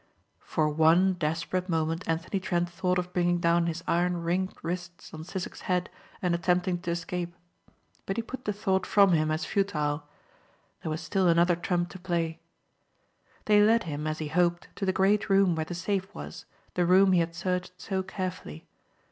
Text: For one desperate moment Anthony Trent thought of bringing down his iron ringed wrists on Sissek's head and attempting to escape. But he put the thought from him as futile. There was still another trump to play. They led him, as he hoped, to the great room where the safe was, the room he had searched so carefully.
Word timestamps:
For 0.39 0.67
one 0.67 1.13
desperate 1.13 1.69
moment 1.69 2.03
Anthony 2.07 2.39
Trent 2.39 2.67
thought 2.67 2.97
of 2.97 3.13
bringing 3.13 3.37
down 3.37 3.67
his 3.67 3.83
iron 3.87 4.17
ringed 4.23 4.55
wrists 4.63 5.13
on 5.13 5.23
Sissek's 5.23 5.61
head 5.69 5.91
and 6.23 6.33
attempting 6.33 6.79
to 6.81 6.89
escape. 6.89 7.35
But 8.07 8.17
he 8.17 8.23
put 8.23 8.45
the 8.45 8.51
thought 8.51 8.87
from 8.87 9.11
him 9.13 9.29
as 9.29 9.45
futile. 9.45 10.07
There 10.81 10.89
was 10.89 11.01
still 11.01 11.27
another 11.27 11.55
trump 11.55 11.89
to 11.89 11.99
play. 11.99 12.39
They 13.45 13.61
led 13.61 13.83
him, 13.83 14.07
as 14.07 14.17
he 14.17 14.29
hoped, 14.29 14.69
to 14.77 14.87
the 14.87 14.91
great 14.91 15.29
room 15.29 15.53
where 15.53 15.65
the 15.65 15.75
safe 15.75 16.11
was, 16.15 16.45
the 16.73 16.87
room 16.87 17.11
he 17.11 17.19
had 17.19 17.35
searched 17.35 17.79
so 17.79 18.01
carefully. 18.01 18.65